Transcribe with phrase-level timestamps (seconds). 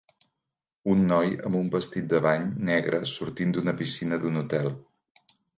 [0.93, 4.75] Un noi amb un vestit de bany negre sortint d'una piscina d'un hotel.